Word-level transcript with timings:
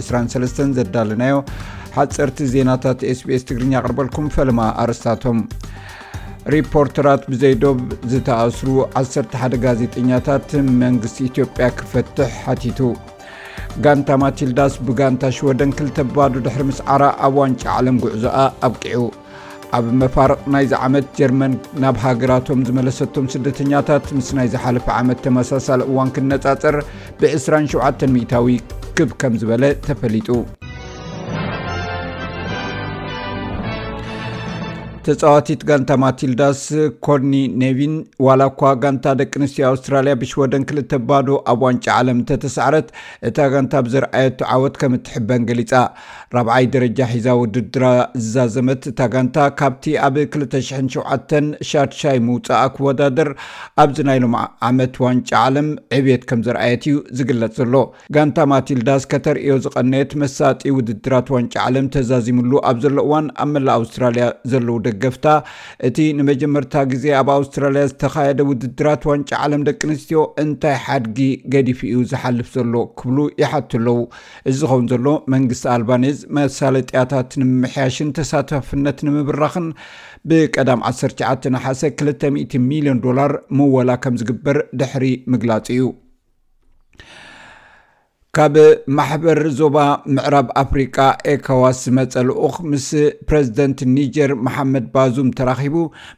223 0.00 0.62
ዘዳልናዮ 0.80 1.34
ሓፀርቲ 1.98 2.38
ዜናታት 2.56 3.00
ስስ 3.20 3.42
ትግርኛ 3.50 3.72
ቅርበልኩም 3.84 4.26
ፈለማ 4.38 4.60
ኣርስታቶም 4.84 5.38
ሪፖርተራት 6.54 7.22
ብዘይዶብ 7.30 7.78
ዝተኣስሩ 8.10 8.68
11ደ 8.98 9.52
ጋዜጠኛታት 9.64 10.50
መንግስቲ 10.82 11.18
ኢትዮጵያ 11.30 11.66
ክፈትሕ 11.78 12.30
ሓቲቱ 12.42 12.80
ጋንታ 13.84 14.08
ማቲልዳስ 14.22 14.74
ብጋንታ 14.88 15.22
ሽወደን 15.36 15.70
ክልተኣዱ 15.78 16.34
ድሕሪ 16.46 16.62
ምስዓራ 16.68 17.02
ኣብ 17.26 17.32
ዋንጫ 17.40 17.62
ዓለም 17.78 17.96
ጉዕዞኣ 18.04 18.36
ኣብቂዑ 18.68 19.02
ኣብ 19.78 19.86
መፋርቕ 20.02 20.40
ናይዚ 20.54 20.72
ዓመት 20.86 21.06
ጀርመን 21.18 21.54
ናብ 21.84 21.96
ሃገራቶም 22.04 22.60
ዝመለሰቶም 22.68 23.26
ስደተኛታት 23.34 24.06
ምስ 24.18 24.28
ናይ 24.38 24.48
ዝሓለፈ 24.54 24.86
ዓመት 25.00 25.20
ተመሳሳሊ 25.26 25.82
እዋን 25.90 26.12
ክነጻፀር 26.18 26.78
ብ27 27.22 28.06
ሚታዊ 28.16 28.56
ክብ 28.98 29.10
ከም 29.22 29.34
ዝበለ 29.42 29.64
ተፈሊጡ 29.88 30.28
ተፃዋቲት 35.06 35.60
ጋንታ 35.68 35.90
ማትልዳስ 36.02 36.60
ኮርኒ 37.06 37.32
ኔቪን 37.62 37.92
ዋላ 38.26 38.40
እኳ 38.50 38.62
ጋንታ 38.82 39.06
ደቂ 39.20 39.32
ኣንስትዮ 39.40 39.64
ኣውስትራልያ 39.70 40.12
ብሽወደን 40.20 40.62
ክልተ 40.68 40.92
ባዶ 41.08 41.28
ኣብ 41.52 41.60
ዋንጫ 41.66 41.84
ዓለም 41.98 42.16
እንተተሰዕረት 42.20 42.88
እታ 43.28 43.38
ጋንታ 43.52 43.74
ብዝርኣየቱ 43.88 44.38
ዓወት 44.54 44.74
ከም 44.80 44.94
እትሕበን 44.98 45.42
ገሊፃ 45.50 45.72
ራብዓይ 46.36 46.64
ደረጃ 46.76 46.98
ሒዛ 47.12 47.28
ውድድራ 47.42 47.84
ዝዛዘመት 48.24 48.82
እታ 48.92 49.00
ጋንታ 49.14 49.36
ካብቲ 49.60 49.84
ኣብ 50.06 50.16
20ሸ 50.22 51.04
ሻድሻይ 51.70 52.18
ምውፃእ 52.26 52.66
ክወዳደር 52.76 53.30
ኣብዚ 53.84 53.98
ናይ 54.10 54.18
ሎም 54.24 54.34
ዓመት 54.70 54.94
ዋንጫ 55.06 55.30
ዓለም 55.46 55.68
ዕብየት 56.00 56.22
ከም 56.32 56.40
ዘርኣየት 56.48 56.82
እዩ 56.88 56.96
ዝግለፅ 57.20 57.54
ዘሎ 57.60 57.74
ጋንታ 58.18 58.36
ማትልዳስ 58.54 59.02
ከተርእዮ 59.14 59.54
ዝቐነት 59.68 60.10
መሳጢ 60.24 60.60
ውድድራት 60.80 61.28
ዋንጫ 61.36 61.54
ዓለም 61.68 61.86
ተዛዚሙሉ 61.96 62.52
ኣብ 62.72 62.76
ዘሎ 62.86 62.98
እዋን 63.08 63.28
ኣብ 63.44 63.48
መላእ 63.56 63.76
ኣውስትራልያ 63.80 64.24
ዘለዉ 64.52 64.76
ደግ 64.86 64.94
ገፍታ 65.02 65.26
እቲ 65.88 65.96
ንመጀመርታ 66.18 66.74
ግዜ 66.92 67.04
ኣብ 67.20 67.28
ኣውስትራልያ 67.36 67.82
ዝተካየደ 67.90 68.40
ውድድራት 68.50 69.02
ዋንጫ 69.10 69.30
ዓለም 69.44 69.62
ደቂ 69.68 69.80
ኣንስትዮ 69.90 70.20
እንታይ 70.44 70.76
ሓድጊ 70.86 71.18
ገዲፍ 71.54 71.80
እዩ 71.90 71.96
ዝሓልፍ 72.12 72.50
ዘሎ 72.56 72.74
ክብሉ 73.00 73.18
ይሓት 73.42 73.70
ኣለዉ 73.80 73.98
እዚ 74.52 74.60
ኸውን 74.72 74.88
ዘሎ 74.92 75.06
መንግስቲ 75.34 75.66
ኣልባኔዝ 75.76 76.18
መሳለጥያታት 76.38 77.30
ንምምሕያሽን 77.42 78.10
ተሳታፍነት 78.20 78.98
ንምብራኽን 79.08 79.68
ብቀዳም 80.30 80.80
19ሓሰ 80.92 81.82
200 82.08 82.66
ሚሊዮን 82.70 82.98
ዶላር 83.06 83.34
ምወላ 83.58 83.90
ከም 84.04 84.16
ዝግበር 84.22 84.56
ድሕሪ 84.80 85.04
ምግላፅ 85.32 85.66
እዩ 85.76 85.84
ካብ 88.36 88.56
ማሕበር 88.96 89.38
ዞባ 89.58 89.74
ምዕራብ 90.14 90.48
ኣፍሪቃ 90.62 90.96
ኤካዋስ 91.32 91.78
መፀ 91.96 92.14
ልኡኽ 92.28 92.56
ምስ 92.70 92.88
ፕረዚደንት 93.28 93.78
ኒጀር 93.94 94.30
መሓመድ 94.46 94.86
ባዙም 94.94 95.28
ተራኺቡ 95.38 95.76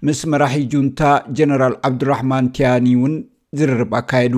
ምስ 0.08 0.20
መራሒ 0.33 0.57
ጁንታ 0.73 1.01
ጀነራል 1.39 1.74
ዓብዱራሕማን 1.89 2.48
ቲያኒ 2.58 2.89
እውን 2.96 3.14
ዝርርብ 3.58 3.92
ኣካየዱ 4.01 4.34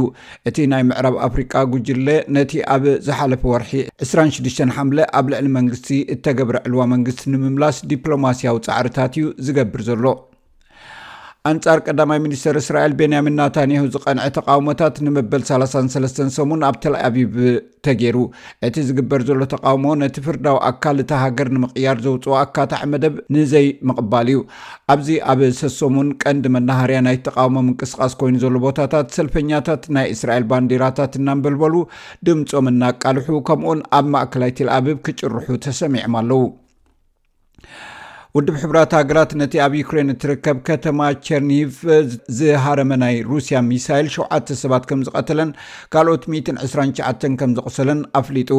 እቲ 0.51 0.57
ናይ 0.73 0.85
ምዕራብ 0.91 1.17
ኣፍሪቃ 1.29 1.53
ጉጅለ 1.75 2.07
ነቲ 2.37 2.53
ኣብ 2.75 2.85
ዝሓለፈ 3.07 3.43
ወርሒ 3.55 3.73
26ሓምለ 4.13 4.99
ኣብ 5.21 5.27
ልዕሊ 5.35 5.49
መንግስቲ 5.59 5.89
እተገብረ 6.17 6.59
ዕልዋ 6.69 6.83
መንግስቲ 6.97 7.25
ንምምላስ 7.35 7.79
ዲፕሎማስያዊ 7.93 8.59
ፃዕርታት 8.69 9.15
እዩ 9.21 9.31
ዝገብር 9.47 9.83
ዘሎ 9.89 10.05
ኣንጻር 11.49 11.79
ቀዳማይ 11.91 12.19
ሚኒስተር 12.25 12.55
እስራኤል 12.61 12.93
ቤንያሚን 13.01 13.37
ናታንያሁ 13.41 13.85
ዝቐንዐ 13.93 14.25
ተቃውሞታት 14.39 14.97
ንመበል 15.05 15.43
33 15.51 16.19
ሰሙን 16.35 16.65
ኣብ 16.69 16.75
ትልኣብብ 16.83 17.37
ተገይሩ 17.87 18.17
እቲ 18.67 18.75
ዝግበር 18.89 19.21
ዘሎ 19.29 19.41
ተቃውሞ 19.53 19.85
ነቲ 20.01 20.17
ፍርዳዊ 20.27 20.57
ኣካል 20.71 20.99
እቲ 21.05 21.13
ሃገር 21.23 21.49
ንምቅያር 21.57 21.99
ዘውፅኦ 22.07 22.35
ኣካታዕ 22.43 22.83
መደብ 22.95 23.15
ንዘይምቕባል 23.37 24.29
እዩ 24.33 24.41
ኣብዚ 24.95 25.09
ኣብ 25.35 25.41
ሰሶሙን 25.61 26.11
ቀንዲ 26.25 26.45
መናሃርያ 26.57 27.01
ናይ 27.07 27.19
ተቃውሞ 27.29 27.57
ምንቅስቃስ 27.69 28.15
ኮይኑ 28.23 28.37
ዘሎ 28.45 28.55
ቦታታት 28.67 29.17
ሰልፈኛታት 29.19 29.85
ናይ 29.99 30.09
እስራኤል 30.17 30.47
ባንዲራታት 30.53 31.15
እናንበልበሉ 31.23 31.75
ድምፆም 32.29 32.69
እና 32.75 32.83
ቃልሑ 33.05 33.29
ከምኡን 33.51 33.81
ኣብ 34.01 34.07
ማእከላይ 34.17 34.53
ትልኣብብ 34.61 35.01
ክጭርሑ 35.09 35.49
ተሰሚዑም 35.69 36.17
ኣለው 36.23 36.43
ውድብ 38.37 38.57
ሕብራት 38.63 38.91
ሃገራት 38.97 39.31
ነቲ 39.39 39.53
ኣብ 39.65 39.73
ዩክሬን 39.79 40.11
እትርከብ 40.13 40.59
ከተማ 40.67 40.99
ቸርኒሂቭ 41.27 41.71
ዝሃረመ 42.39 42.91
ናይ 43.03 43.17
ሩስያ 43.31 43.57
ሚሳይል 43.71 44.09
ሸተ 44.15 44.57
ሰባት 44.61 44.85
ከም 44.89 45.01
ዝቀተለን 45.07 45.51
ካልኦት 45.93 46.25
2ሸ 46.35 47.31
ከም 47.41 47.55
ዘቕሰለን 47.57 48.01
ኣፍሊጡ 48.21 48.51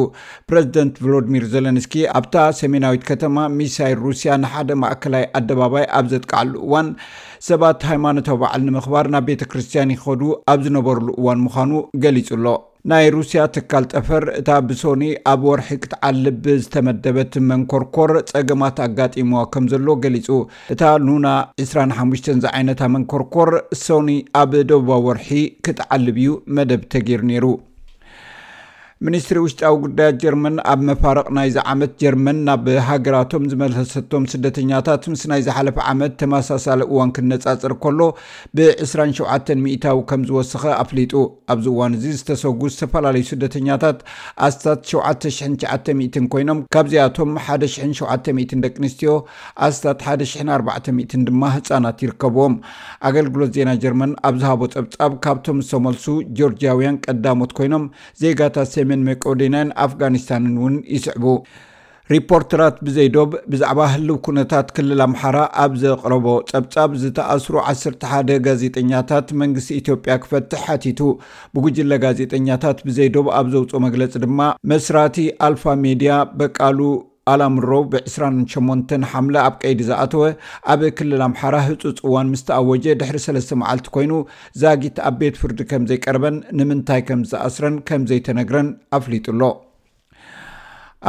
ፕረዚደንት 0.48 0.96
ቨሎድሚር 1.04 1.44
ዘለንስኪ 1.54 1.94
ኣብታ 2.20 2.34
ሰሜናዊት 2.60 3.06
ከተማ 3.10 3.46
ሚሳይል 3.60 3.96
ሩስያ 4.08 4.34
ንሓደ 4.42 4.68
ማእከላይ 4.82 5.24
ኣደባባይ 5.40 5.86
ኣብ 6.00 6.08
ዘጥቃዓሉ 6.14 6.52
እዋን 6.66 6.90
ሰባት 7.48 7.80
ሃይማኖታዊ 7.92 8.38
በዓል 8.44 8.62
ንምኽባር 8.68 9.08
ናብ 9.14 9.24
ቤተ 9.30 9.42
ክርስትያን 9.52 9.94
ይኸዱ 9.96 10.22
ኣብ 10.54 10.60
ዝነበሩሉ 10.66 11.08
እዋን 11.22 11.40
ምዃኑ 11.46 11.72
ገሊፁ 12.04 12.28
ኣሎ 12.38 12.46
ናይ 12.90 13.04
ሩስያ 13.14 13.40
ትካል 13.54 13.84
ጠፈር 13.94 14.24
እታ 14.38 14.48
ብሶኒ 14.68 15.02
ኣብ 15.32 15.42
ወርሒ 15.48 15.68
ክትዓልብ 15.82 16.44
ዝተመደበት 16.62 17.34
መንኮርኮር 17.50 18.10
ጸገማት 18.30 18.76
ኣጋጢሞዋ 18.88 19.42
ከም 19.54 19.66
ዘሎዎ 19.72 19.94
ገሊጹ 20.04 20.28
እታ 20.74 20.82
ሉና 21.06 21.26
25 21.64 22.32
ዚ 22.42 22.46
ዓይነታ 22.58 22.82
መንኮርኮር 22.98 23.52
ሶኒ 23.86 24.08
ኣብ 24.42 24.54
ደቡባ 24.70 24.98
ወርሒ 25.08 25.30
ክትዓልብ 25.66 26.18
እዩ 26.24 26.32
መደብ 26.58 26.82
ተጊይሩ 26.94 27.22
ነይሩ 27.30 27.44
ሚኒስትሪ 29.06 29.38
ውሽጢ 29.44 29.60
ኣብ 29.68 29.78
ጉዳያት 29.84 30.16
ጀርመን 30.22 30.56
ኣብ 30.72 30.80
መፋርቅ 30.88 31.24
ናይዚ 31.36 31.54
ዓመት 31.72 31.92
ጀርመን 32.02 32.36
ናብ 32.46 32.66
ሃገራቶም 32.88 33.44
ዝመለሰቶም 33.52 34.24
ስደተኛታት 34.32 35.04
ምስ 35.12 35.22
ናይ 35.30 35.40
ዝሓለፈ 35.46 35.76
ዓመት 35.92 36.12
ተመሳሳሊ 36.20 36.80
እዋን 36.90 37.10
ክነፃፅር 37.16 37.72
ከሎ 37.84 38.00
ብ27 38.58 39.50
ሚእታዊ 39.64 40.00
ከም 40.10 40.22
ዝወስኸ 40.28 40.62
ኣፍሊጡ 40.84 41.12
ኣብዚ 41.54 41.66
እዋን 41.72 41.96
እዚ 41.98 42.04
ዝተሰጉ 42.18 42.60
ዝተፈላለዩ 42.74 43.24
ስደተኛታት 43.32 43.98
ኣስታ7,90 44.48 46.22
ኮይኖም 46.34 46.60
ካብዚያቶም 46.76 47.32
170 47.40 48.56
ደቂ 48.66 48.76
ኣንስትዮ 48.84 49.12
ኣስታ 49.68 49.86
1400 50.14 51.24
ድማ 51.30 51.42
ህፃናት 51.56 51.98
ይርከብዎም 52.06 52.54
ኣገልግሎት 53.10 53.52
ዜና 53.58 53.70
ጀርመን 53.84 54.12
ኣብዝሃቦ 54.30 54.60
ፀብጻብ 54.76 55.12
ካብቶም 55.26 55.58
ዝተመልሱ 55.66 56.06
ጆርጅያውያን 56.40 57.00
ቀዳሞት 57.08 57.52
ኮይኖም 57.60 57.84
ዜጋታት 58.24 58.70
ሰ 58.76 58.88
መቆወዴናን 59.08 59.68
ኣፍጋኒስታንን 59.84 60.54
ውን 60.64 60.74
ይስዕቡ 60.94 61.24
ሪፖርተራት 62.12 62.76
ብዘይደብ 62.86 63.30
ብዛዕባ 63.52 63.80
ህልብ 63.92 64.16
ኩነታት 64.26 64.68
ክልል 64.76 65.00
ኣምሓራ 65.04 65.36
ኣብ 65.62 65.74
ዘቕረቦ 65.82 66.26
ፀብፃብ 66.50 66.90
ዝተኣስሩ 67.02 67.54
11 67.72 68.32
ጋዜጠኛታት 68.46 69.28
መንግስቲ 69.42 69.70
ኢትዮጵያ 69.82 70.16
ክፈትሕ 70.24 70.62
ሓቲቱ 70.70 71.00
ብጉጅለ 71.56 71.92
ጋዜጠኛታት 72.04 72.80
ብዘይዶብ 72.88 73.28
ኣብ 73.38 73.48
ዘውፅኦ 73.54 73.80
መግለፂ 73.86 74.12
ድማ 74.24 74.40
መስራቲ 74.72 75.18
ኣልፋ 75.48 75.64
ሜድያ 75.86 76.14
በቃሉ 76.40 76.80
ኣላምሮ 77.30 77.70
ብ28 77.92 78.94
ሓምለ 79.10 79.36
ኣብ 79.48 79.54
ቀይዲ 79.62 79.80
ዝኣተወ 79.88 80.22
ኣብ 80.72 80.80
ክልል 80.98 81.20
ኣምሓራ 81.26 81.54
ህፁፅ 81.66 81.98
እዋን 82.06 82.30
ምስተኣወጀ 82.34 82.86
ድሕሪ 83.00 83.18
3 83.26 83.52
መዓልቲ 83.60 83.86
ኮይኑ 83.96 84.12
ዛጊት 84.62 84.96
ኣብ 85.08 85.14
ቤት 85.20 85.36
ፍርዲ 85.42 85.58
ከም 85.72 85.84
ዘይቀርበን 85.90 86.36
ንምንታይ 86.60 87.02
ከም 87.10 87.20
ዝኣስረን 87.32 87.76
ከም 87.90 88.02
ዘይተነግረን 88.12 88.70
ኣፍሊጡ 88.98 89.24
ኣሎ 89.34 89.42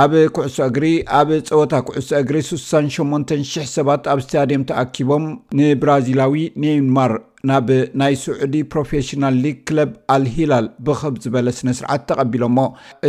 ኣብ 0.03 0.11
ኩዕሶ 0.35 0.57
እግሪ 0.69 0.85
ኣብ 1.19 1.29
ፀወታ 1.51 1.73
ኩዕሶ 1.89 2.09
እግሪ 2.23 2.35
68,0000 2.53 3.67
ሰባት 3.77 4.05
ኣብ 4.13 4.19
እስታድየም 4.23 4.63
ተኣኪቦም 4.71 5.25
ንብራዚላዊ 5.59 6.35
ኔማር 6.63 7.11
ናብ 7.49 7.69
ናይ 7.99 8.13
ስዑዲ 8.21 8.53
ፕሮፌሽናል 8.73 9.33
ሊግ 9.43 9.55
ክለብ 9.69 9.89
ኣልሂላል 10.13 10.67
ብክብ 10.87 11.15
ዝበለ 11.23 11.47
ስነስርዓት 11.57 12.03
ተቐቢሎሞ 12.09 12.57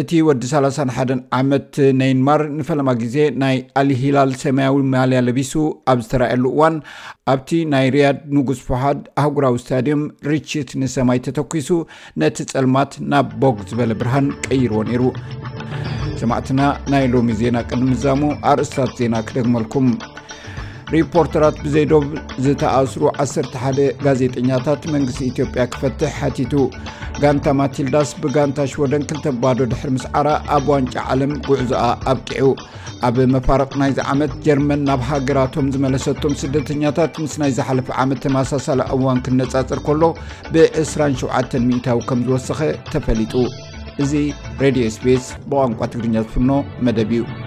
እቲ 0.00 0.10
ወዲ 0.28 0.42
31 0.52 1.22
ዓመት 1.38 1.70
ነይንማር 2.00 2.42
ንፈለማ 2.56 2.88
ግዜ 3.02 3.16
ናይ 3.42 3.54
ኣልሂላል 3.82 4.32
ሰማያዊ 4.42 4.78
ማልያ 4.94 5.20
ለቢሱ 5.26 5.52
ኣብ 5.92 6.00
ዝተራየሉ 6.06 6.44
እዋን 6.56 6.76
ኣብቲ 7.34 7.50
ናይ 7.74 7.86
ርያድ 7.96 8.18
ንጉስ 8.36 8.62
ወሃድ 8.72 9.02
ኣህጉራዊ 9.22 9.56
ስታድዮም 9.66 10.02
ርቺት 10.30 10.72
ንሰማይ 10.82 11.20
ተተኪሱ 11.28 11.70
ነቲ 12.22 12.38
ፀልማት 12.54 12.94
ናብ 13.12 13.28
ቦግ 13.44 13.58
ዝበለ 13.72 13.92
ብርሃን 14.02 14.28
ቀይርዎ 14.48 14.80
ነይሩ 14.90 15.02
ሰማዕትና 16.22 16.60
ናይ 16.94 17.06
ሎሚ 17.14 17.30
ዜና 17.42 17.56
ቀንምዛሙ 17.70 18.20
ኣርእስታት 18.52 18.92
ዜና 19.02 19.14
ክደግመልኩም 19.30 19.88
ሪፖርተራት 20.94 21.56
ብዘይዶብ 21.64 22.04
ዝተኣስሩ 22.44 23.02
11 23.24 23.86
ጋዜጠኛታት 24.04 24.82
መንግስቲ 24.94 25.20
ኢትዮጵያ 25.32 25.62
ክፈትሕ 25.72 26.12
ሓቲቱ 26.20 26.52
ጋንታ 27.22 27.46
ማቲልዳስ 27.60 28.10
ብጋንታ 28.22 28.58
ሽወደን 28.72 29.06
ክልተባዶ 29.10 29.58
ድሕሪ 29.72 29.90
ምስ 29.96 30.04
ዓራ 30.20 30.28
ኣብ 30.56 30.64
ዋንጫ 30.72 30.94
ዓለም 31.12 31.32
ጉዕዙኣ 31.48 31.82
ኣብቂዑ 32.12 32.48
ኣብ 33.08 33.16
መፋርቕ 33.34 33.72
ናይዚ 33.82 33.98
ዓመት 34.12 34.34
ጀርመን 34.46 34.82
ናብ 34.88 35.00
ሃገራቶም 35.10 35.66
ዝመለሰቶም 35.76 36.34
ስደተኛታት 36.42 37.14
ምስናይ 37.24 37.52
ዝሓለፈ 37.58 37.88
ዓመት 38.04 38.20
ተማሳሳሊ 38.26 38.80
እዋን 38.96 39.22
ክነጻፅር 39.26 39.80
ከሎ 39.88 40.02
ብ27 40.54 41.58
ሚታዊ 41.70 42.00
ከም 42.10 42.22
ዝወሰኸ 42.28 42.60
ተፈሊጡ 42.92 43.34
እዚ 44.04 44.12
ሬድዮ 44.64 44.86
ስፔስ 44.98 45.26
ብቋንቋ 45.50 45.80
ትግርኛ 45.94 46.16
ዝፍኖ 46.26 46.50
መደብ 46.86 47.12
እዩ 47.18 47.43